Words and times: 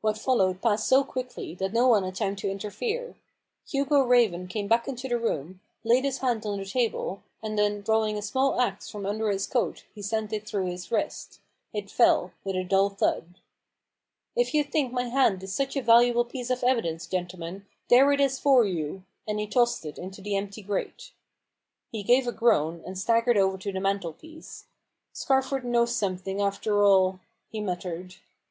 What 0.00 0.16
followed 0.16 0.62
passed 0.62 0.88
so 0.88 1.04
quickly, 1.04 1.54
that 1.56 1.74
no 1.74 1.86
one 1.86 2.02
had 2.02 2.14
time 2.16 2.34
to 2.36 2.50
interfere, 2.50 3.14
Hugo 3.68 4.00
Raven 4.00 4.46
came 4.48 4.68
back 4.68 4.88
into 4.88 5.06
the 5.06 5.18
room, 5.18 5.60
laid 5.84 6.04
his 6.06 6.20
hand 6.20 6.46
on 6.46 6.56
the 6.58 6.64
table, 6.64 7.22
and 7.42 7.58
then, 7.58 7.82
drawing 7.82 8.16
a 8.16 8.22
small 8.22 8.58
axe 8.58 8.88
from 8.88 9.04
under 9.04 9.28
his 9.28 9.46
coat, 9.46 9.84
he 9.94 10.00
sent 10.00 10.32
it 10.32 10.48
through 10.48 10.70
his 10.70 10.90
wrist. 10.90 11.40
It 11.74 11.90
fell 11.90 12.32
with 12.42 12.56
a 12.56 12.64
dull 12.64 12.88
thud." 12.88 13.34
If 14.34 14.54
you 14.54 14.64
think 14.64 14.94
my 14.94 15.10
hand 15.10 15.42
is 15.42 15.52
such 15.52 15.76
a 15.76 15.82
valuable 15.82 16.24
piece 16.24 16.48
of 16.48 16.64
evidence, 16.64 17.06
gentlemen, 17.06 17.66
there 17.90 18.10
it 18.14 18.20
is 18.22 18.38
for 18.38 18.64
you!" 18.64 19.04
and 19.28 19.38
he 19.38 19.46
tossed 19.46 19.84
it 19.84 19.98
into 19.98 20.22
the 20.22 20.36
empty 20.36 20.62
grate. 20.62 21.12
He 21.92 22.02
gave 22.02 22.26
a 22.26 22.32
groan, 22.32 22.82
and 22.86 22.98
staggered 22.98 23.36
over 23.36 23.58
to 23.58 23.72
the 23.72 23.80
mantel 23.80 24.14
piece." 24.14 24.64
Scarford 25.14 25.64
knows 25.66 25.94
something, 25.94 26.40
after 26.40 26.82
all!" 26.82 27.20
he 27.52 27.60
muttered. 27.60 28.14